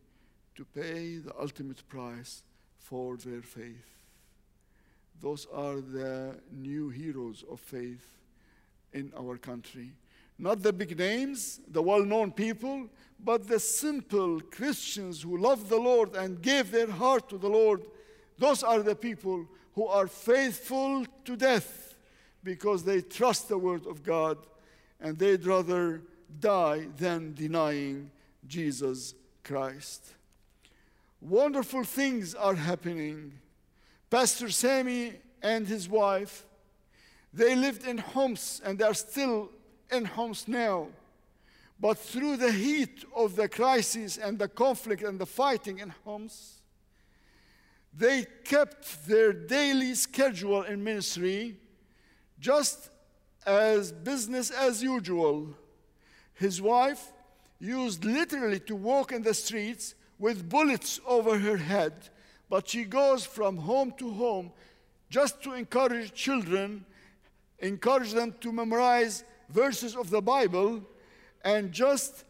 [0.55, 2.41] to pay the ultimate price
[2.79, 3.89] for their faith.
[5.21, 8.07] Those are the new heroes of faith
[8.93, 9.91] in our country.
[10.39, 15.77] Not the big names, the well known people, but the simple Christians who love the
[15.77, 17.83] Lord and gave their heart to the Lord.
[18.37, 21.95] Those are the people who are faithful to death
[22.43, 24.37] because they trust the Word of God
[24.99, 26.01] and they'd rather
[26.39, 28.11] die than denying
[28.47, 30.13] Jesus Christ.
[31.19, 33.33] Wonderful things are happening.
[34.09, 36.45] Pastor Sammy and his wife,
[37.33, 39.49] they lived in Homs and they are still
[39.91, 40.87] in Homs now.
[41.79, 46.61] But through the heat of the crisis and the conflict and the fighting in Homs,
[47.93, 51.57] they kept their daily schedule in ministry
[52.39, 52.89] just
[53.45, 55.47] as business as usual.
[56.33, 57.11] His wife
[57.59, 61.93] used literally to walk in the streets with bullets over her head,
[62.49, 64.51] but she goes from home to home
[65.09, 66.85] just to encourage children,
[67.59, 70.81] encourage them to memorize verses of the Bible,
[71.43, 72.25] and just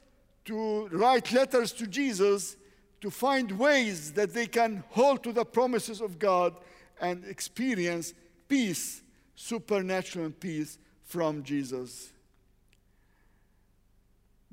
[0.45, 2.55] to write letters to Jesus
[3.01, 6.55] to find ways that they can hold to the promises of God
[6.99, 8.13] and experience
[8.47, 9.01] peace,
[9.35, 12.11] supernatural peace from Jesus.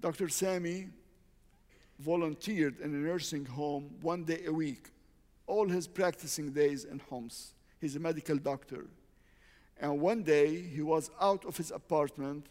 [0.01, 0.29] Dr.
[0.29, 0.89] Sammy
[1.99, 4.91] volunteered in a nursing home one day a week,
[5.47, 7.55] all his practicing days in Homs.
[7.81, 8.87] He's a medical doctor.
[9.81, 12.47] And one day he was out of his apartment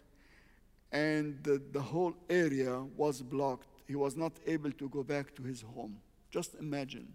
[0.91, 3.67] and the, the whole area was blocked.
[3.87, 5.97] He was not able to go back to his home.
[6.29, 7.11] Just imagine.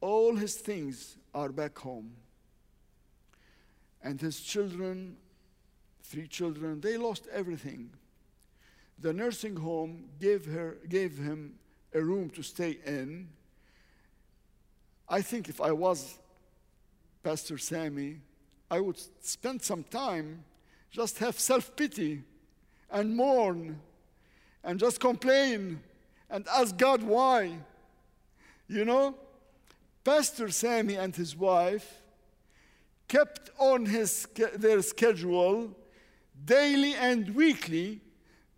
[0.00, 2.12] All his things are back home.
[4.02, 5.16] And his children,
[6.02, 7.90] three children, they lost everything.
[8.98, 11.54] The nursing home gave, her, gave him
[11.94, 13.28] a room to stay in.
[15.08, 16.18] I think if I was
[17.22, 18.20] Pastor Sammy,
[18.70, 20.44] I would spend some time
[20.90, 22.22] just have self pity
[22.90, 23.80] and mourn
[24.64, 25.80] and just complain
[26.28, 27.58] and ask God why.
[28.68, 29.14] You know,
[30.04, 32.02] Pastor Sammy and his wife
[33.08, 35.76] kept on his, their schedule
[36.44, 38.00] daily and weekly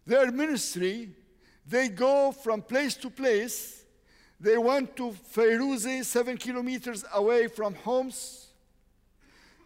[0.07, 1.11] their ministry.
[1.67, 3.85] They go from place to place.
[4.41, 8.52] They went to Feiruze, seven kilometers away from Homs.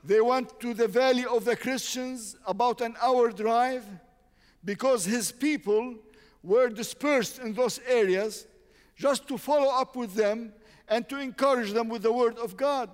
[0.07, 3.85] They went to the Valley of the Christians, about an hour drive,
[4.65, 5.97] because his people
[6.45, 8.47] were dispersed in those areas
[8.95, 10.53] just to follow up with them
[10.89, 12.89] and to encourage them with the Word of God.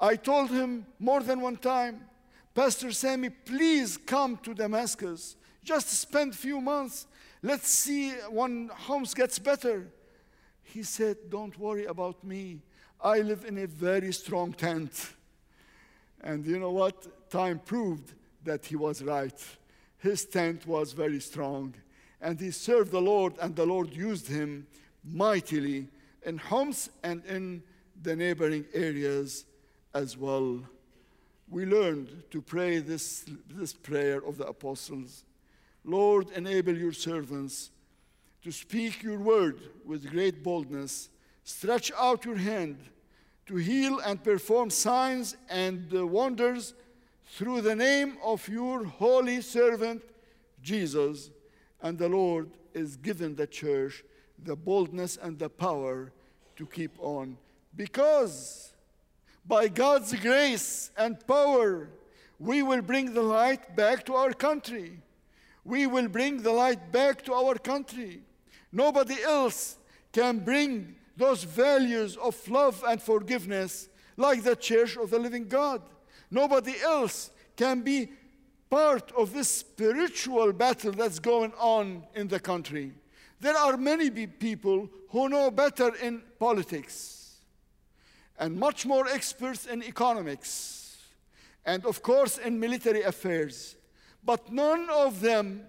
[0.00, 2.06] I told him more than one time,
[2.54, 5.36] Pastor Sammy, please come to Damascus.
[5.62, 7.06] Just spend a few months.
[7.42, 9.88] Let's see when Homs gets better.
[10.62, 12.62] He said, Don't worry about me.
[12.98, 15.15] I live in a very strong tent.
[16.26, 17.30] And you know what?
[17.30, 18.12] Time proved
[18.42, 19.40] that he was right.
[19.98, 21.72] His tent was very strong.
[22.20, 24.66] And he served the Lord, and the Lord used him
[25.04, 25.86] mightily
[26.24, 27.62] in Homs and in
[28.02, 29.44] the neighboring areas
[29.94, 30.60] as well.
[31.48, 35.22] We learned to pray this, this prayer of the apostles
[35.84, 37.70] Lord, enable your servants
[38.42, 41.08] to speak your word with great boldness.
[41.44, 42.78] Stretch out your hand
[43.46, 46.74] to heal and perform signs and uh, wonders
[47.26, 50.02] through the name of your holy servant,
[50.62, 51.30] Jesus.
[51.80, 54.04] And the Lord is given the church
[54.42, 56.12] the boldness and the power
[56.56, 57.36] to keep on.
[57.74, 58.72] Because
[59.46, 61.88] by God's grace and power,
[62.38, 65.00] we will bring the light back to our country.
[65.64, 68.20] We will bring the light back to our country.
[68.72, 69.78] Nobody else
[70.12, 75.82] can bring those values of love and forgiveness like the Church of the Living God.
[76.30, 78.08] Nobody else can be
[78.68, 82.92] part of this spiritual battle that's going on in the country.
[83.40, 87.38] There are many people who know better in politics
[88.38, 90.98] and much more experts in economics
[91.64, 93.76] and, of course, in military affairs.
[94.24, 95.66] But none of them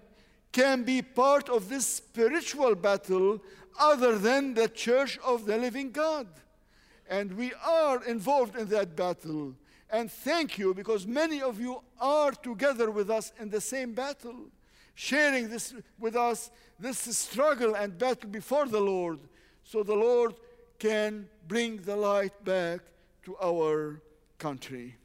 [0.52, 3.40] can be part of this spiritual battle
[3.78, 6.26] other than the church of the living God.
[7.08, 9.54] And we are involved in that battle.
[9.90, 14.36] And thank you because many of you are together with us in the same battle,
[14.94, 19.18] sharing this with us, this struggle and battle before the Lord,
[19.64, 20.34] so the Lord
[20.78, 22.80] can bring the light back
[23.24, 24.02] to our
[24.38, 24.96] country.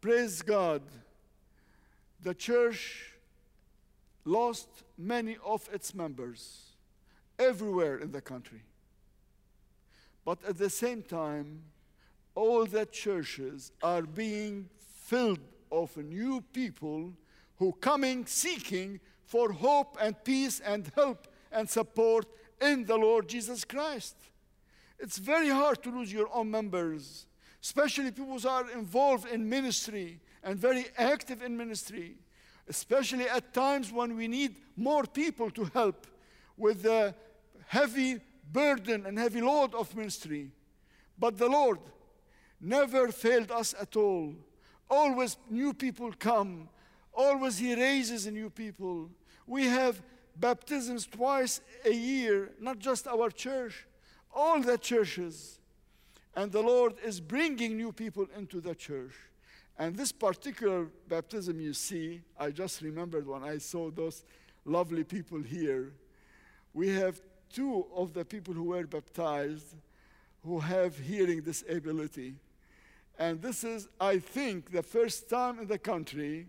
[0.00, 0.82] Praise God.
[2.22, 3.12] The church
[4.24, 4.68] lost
[4.98, 6.65] many of its members
[7.38, 8.62] everywhere in the country.
[10.24, 11.62] But at the same time,
[12.34, 17.12] all the churches are being filled of new people
[17.56, 22.26] who coming seeking for hope and peace and help and support
[22.60, 24.16] in the Lord Jesus Christ.
[24.98, 27.26] It's very hard to lose your own members,
[27.62, 32.16] especially people who are involved in ministry and very active in ministry,
[32.68, 36.06] especially at times when we need more people to help
[36.56, 37.14] with the
[37.66, 38.20] heavy
[38.52, 40.50] burden and heavy load of ministry.
[41.18, 41.78] But the Lord
[42.60, 44.34] never failed us at all.
[44.88, 46.68] Always new people come.
[47.12, 49.10] Always He raises new people.
[49.46, 50.02] We have
[50.36, 53.86] baptisms twice a year, not just our church,
[54.34, 55.58] all the churches.
[56.34, 59.14] And the Lord is bringing new people into the church.
[59.78, 64.24] And this particular baptism you see, I just remembered when I saw those
[64.64, 65.92] lovely people here.
[66.74, 67.20] We have
[67.52, 69.74] two of the people who were baptized
[70.44, 72.34] who have hearing disability.
[73.18, 76.46] And this is, I think, the first time in the country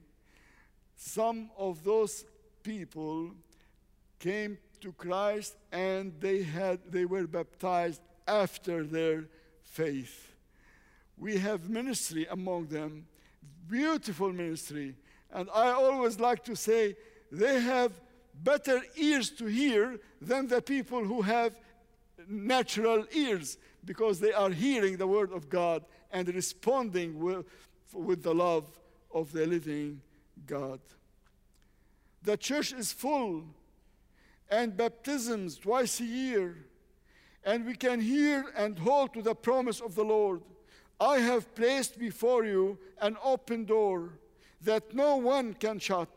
[0.98, 2.26] some of those
[2.64, 3.32] people
[4.20, 9.26] came to Christ and they had they were baptized after their
[9.62, 10.34] faith.
[11.18, 13.06] We have ministry among them,
[13.70, 14.96] beautiful ministry.
[15.32, 16.96] And I always like to say
[17.32, 17.92] they have
[18.44, 21.56] better ears to hear than the people who have
[22.28, 27.46] natural ears because they are hearing the word of God and responding with,
[27.94, 28.66] with the love
[29.14, 30.02] of the living
[30.46, 30.80] God.
[32.24, 33.44] The church is full
[34.50, 36.58] and baptisms twice a year,
[37.44, 40.42] and we can hear and hold to the promise of the Lord.
[41.00, 44.14] I have placed before you an open door
[44.62, 46.10] that no one can shut.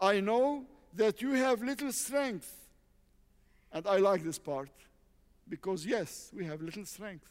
[0.00, 0.64] I know
[0.96, 2.52] that you have little strength.
[3.72, 4.70] And I like this part
[5.48, 7.26] because, yes, we have little strength.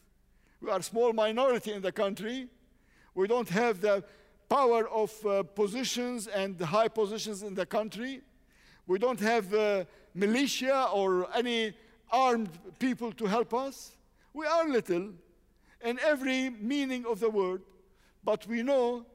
[0.61, 2.47] We are a small minority in the country.
[3.13, 4.03] We don't have the
[4.47, 8.22] power of uh, positions and high positions in the country.
[8.88, 11.74] We don't have uh, militia or any
[12.11, 13.91] armed people to help us.
[14.34, 15.09] We are little
[15.84, 17.63] in every meaning of the word,
[18.24, 19.05] but we know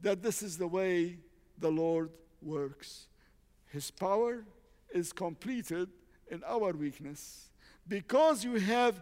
[0.00, 1.18] that this is the way
[1.58, 3.06] the Lord works.
[3.70, 4.44] His power
[4.92, 5.88] is completed
[6.30, 7.50] in our weakness.
[7.86, 9.00] Because you have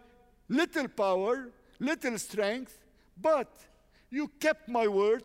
[0.48, 2.78] little power, little strength,
[3.20, 3.50] but
[4.10, 5.24] you kept my word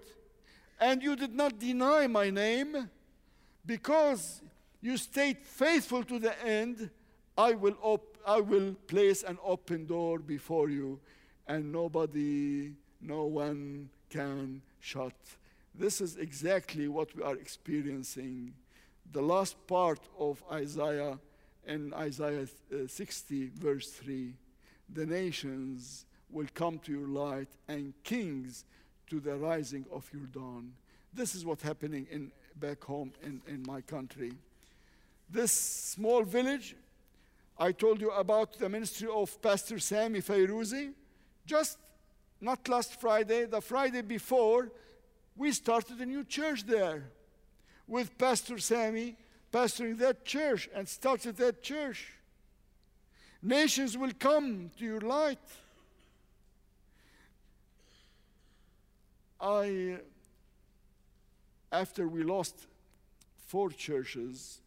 [0.79, 2.89] and you did not deny my name,
[3.65, 4.41] because
[4.81, 6.89] you stayed faithful to the end,
[7.37, 10.99] I will, op- I will place an open door before you,
[11.47, 15.13] and nobody, no one can shut.
[15.73, 18.53] This is exactly what we are experiencing
[19.13, 21.19] the last part of Isaiah
[21.65, 24.33] in Isaiah uh, 60, verse 3
[24.89, 28.65] the nations will come to your light and kings
[29.09, 30.73] to the rising of your dawn.
[31.13, 34.33] This is what's happening in, back home in, in my country.
[35.29, 36.75] This small village,
[37.57, 40.91] I told you about the ministry of Pastor Sami Fayrouzi.
[41.45, 41.77] Just
[42.41, 44.69] not last Friday, the Friday before,
[45.35, 47.03] we started a new church there
[47.87, 49.15] with Pastor Sami
[49.51, 52.11] pastoring that church and started that church.
[53.41, 55.37] Nations will come to your light.
[59.39, 59.97] I,
[61.71, 62.67] after we lost
[63.47, 64.61] four churches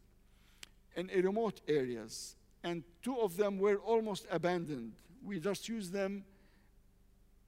[0.94, 4.92] in remote areas, and two of them were almost abandoned,
[5.24, 6.24] we just used them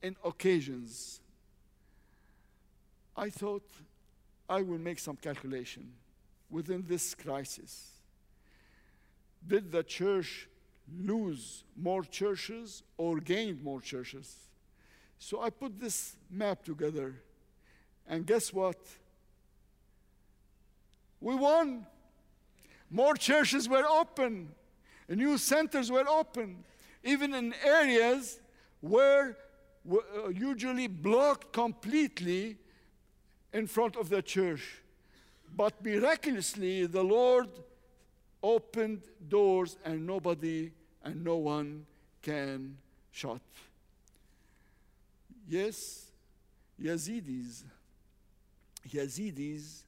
[0.02, 1.20] in occasions.
[3.16, 3.68] I thought
[4.48, 5.92] I will make some calculation
[6.50, 7.88] within this crisis.
[9.46, 10.48] Did the church
[11.00, 14.36] lose more churches or gain more churches?
[15.18, 17.14] So I put this map together,
[18.06, 18.78] and guess what?
[21.20, 21.86] We won.
[22.90, 24.48] More churches were open,
[25.08, 26.64] new centers were open,
[27.04, 28.40] even in areas
[28.80, 29.36] where
[29.90, 32.56] uh, usually blocked completely
[33.58, 34.82] in front of the church.
[35.54, 37.48] But miraculously, the Lord
[38.42, 40.70] opened doors and nobody
[41.02, 41.86] and no one
[42.22, 42.76] can
[43.10, 43.40] shut.
[45.48, 46.10] Yes,
[46.80, 47.64] Yazidis,
[48.88, 49.82] Yazidis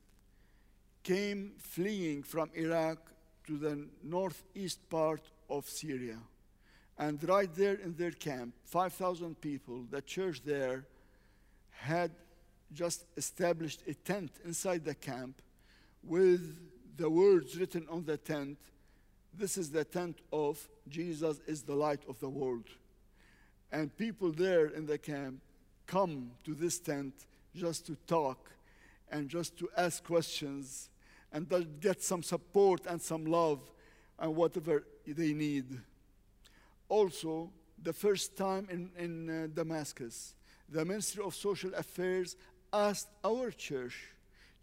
[1.02, 2.98] came fleeing from Iraq
[3.46, 6.18] to the northeast part of Syria.
[6.98, 10.84] And right there in their camp, 5,000 people, the church there
[11.70, 12.10] had
[12.72, 15.42] just established a tent inside the camp
[16.02, 16.58] with
[16.96, 18.58] the words written on the tent
[19.36, 22.64] this is the tent of Jesus is the light of the world.
[23.72, 25.40] And people there in the camp
[25.86, 27.14] come to this tent
[27.54, 28.50] just to talk
[29.10, 30.90] and just to ask questions
[31.32, 31.48] and
[31.80, 33.60] get some support and some love
[34.18, 35.80] and whatever they need.
[36.88, 37.50] Also,
[37.82, 40.34] the first time in, in uh, Damascus,
[40.68, 42.36] the Ministry of Social Affairs
[42.72, 43.96] asked our church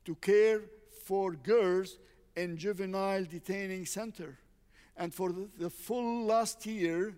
[0.06, 0.62] to care
[1.06, 1.98] for girls
[2.36, 4.38] in juvenile detaining center.
[4.96, 7.14] And for the, full last year,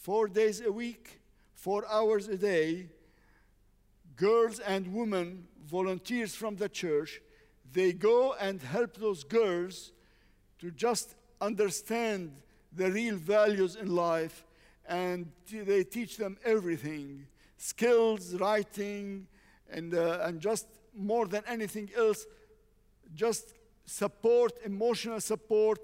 [0.00, 1.20] four days a week,
[1.54, 2.88] four hours a day,
[4.16, 7.20] girls and women, volunteers from the church,
[7.72, 9.92] they go and help those girls
[10.60, 12.32] to just understand
[12.72, 14.44] the real values in life
[14.88, 17.26] and they teach them everything
[17.58, 19.26] skills, writing,
[19.70, 22.26] and, uh, and just more than anything else,
[23.14, 23.54] just
[23.86, 25.78] support, emotional support,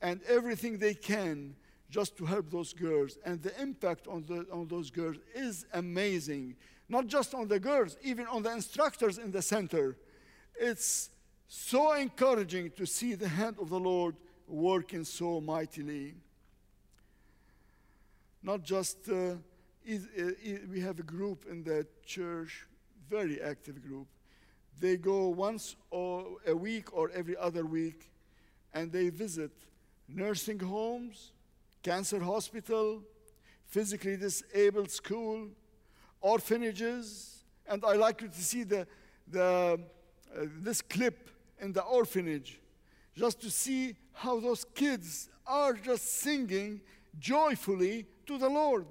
[0.00, 1.54] and everything they can
[1.90, 3.18] just to help those girls.
[3.24, 6.56] And the impact on, the, on those girls is amazing.
[6.88, 9.96] Not just on the girls, even on the instructors in the center.
[10.58, 11.10] It's
[11.48, 14.16] so encouraging to see the hand of the Lord
[14.46, 16.14] working so mightily.
[18.42, 19.34] Not just, uh,
[19.84, 20.32] is, uh,
[20.70, 22.66] we have a group in the church,
[23.10, 24.06] very active group.
[24.78, 28.08] They go once or a week or every other week
[28.72, 29.50] and they visit
[30.08, 31.32] nursing homes,
[31.82, 33.02] cancer hospital,
[33.66, 35.48] physically disabled school,
[36.20, 38.86] orphanages, and I like you to see the,
[39.28, 39.80] the,
[40.36, 41.30] uh, this clip
[41.60, 42.60] in the orphanage,
[43.16, 46.80] just to see how those kids are just singing
[47.18, 48.86] joyfully to the Lord.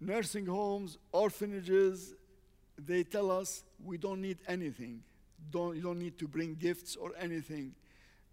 [0.00, 2.14] Nursing homes, orphanages,
[2.78, 5.02] they tell us we don't need anything.
[5.50, 7.74] Don't, you don't need to bring gifts or anything.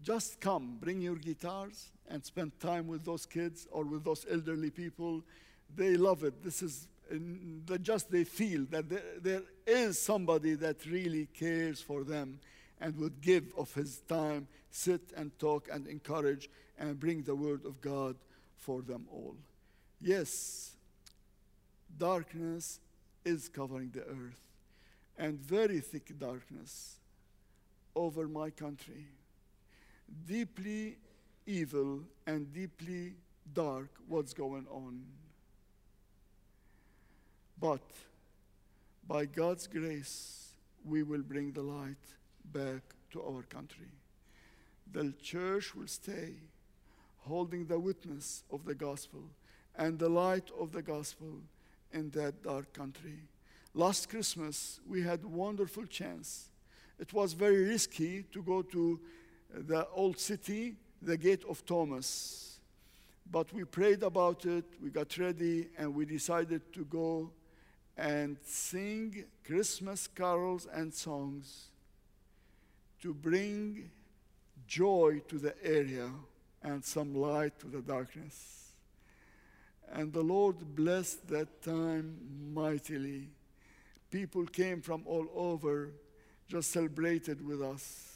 [0.02, 4.70] Just come, bring your guitars and spend time with those kids or with those elderly
[4.70, 5.24] people.
[5.76, 6.44] They love it.
[6.44, 6.88] This is
[7.82, 12.40] just they feel that there, there is somebody that really cares for them
[12.82, 17.66] and would give of his time, sit and talk and encourage and bring the word
[17.66, 18.16] of God
[18.58, 19.36] for them all.
[20.02, 20.75] Yes,
[21.98, 22.80] darkness
[23.24, 24.42] is covering the earth,
[25.18, 26.98] and very thick darkness
[27.96, 29.08] over my country.
[30.28, 30.98] Deeply
[31.46, 33.14] evil and deeply
[33.54, 35.02] dark what's going on.
[37.60, 37.82] But
[39.08, 40.50] by God's grace,
[40.84, 42.06] we will bring the light
[42.52, 42.82] back
[43.12, 43.92] to our country.
[44.92, 46.34] The church will stay
[47.20, 49.24] holding the witness of the gospel
[49.76, 51.42] and the light of the gospel
[51.92, 53.20] in that dark country.
[53.74, 56.50] Last Christmas, we had wonderful chance.
[57.00, 59.00] It was very risky to go to
[59.54, 62.60] the old city, the gate of Thomas.
[63.30, 67.32] But we prayed about it, we got ready, and we decided to go
[67.98, 71.70] and sing Christmas carols and songs
[73.02, 73.90] to bring
[74.68, 76.10] joy to the area
[76.62, 78.65] and some light to the darkness.
[79.92, 82.18] And the Lord blessed that time
[82.54, 83.30] mightily.
[84.12, 85.92] People came from all over,
[86.48, 88.12] just celebrated with us.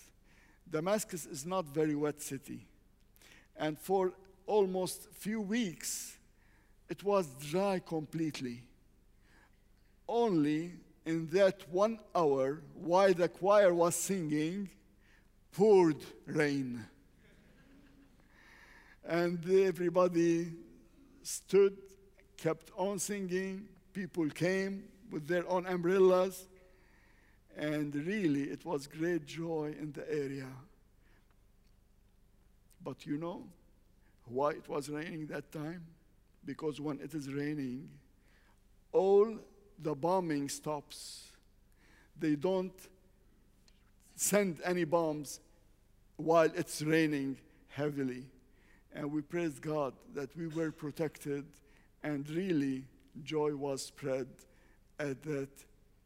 [0.69, 2.65] Damascus is not very wet city.
[3.55, 4.13] And for
[4.45, 6.17] almost few weeks,
[6.89, 8.63] it was dry completely.
[10.07, 10.73] Only
[11.05, 14.69] in that one hour, while the choir was singing,
[15.51, 16.85] poured rain.
[19.05, 20.51] And everybody
[21.29, 21.77] stood,
[22.37, 23.67] kept on singing.
[23.93, 26.47] People came with their own umbrellas.
[27.57, 30.47] And really, it was great joy in the area.
[32.83, 33.43] But you know
[34.25, 35.85] why it was raining that time?
[36.45, 37.89] Because when it is raining,
[38.91, 39.37] all
[39.77, 41.31] the bombing stops.
[42.17, 42.73] They don't
[44.15, 45.39] send any bombs
[46.17, 48.25] while it's raining heavily.
[48.93, 51.45] And we praise God that we were protected
[52.03, 52.85] and really
[53.23, 54.27] joy was spread
[54.99, 55.49] at that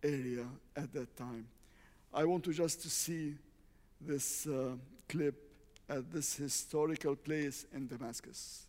[0.03, 1.47] area at that time.
[2.13, 3.36] I want to just to see
[3.99, 4.75] this uh,
[5.07, 5.36] clip
[5.89, 8.67] at this historical place in Damascus.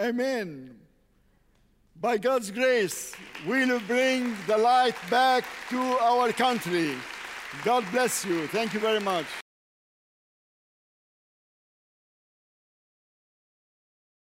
[0.00, 0.76] Amen.
[2.00, 3.14] By God's grace,
[3.46, 6.94] we will bring the light back to our country.
[7.64, 8.46] God bless you.
[8.46, 9.26] Thank you very much.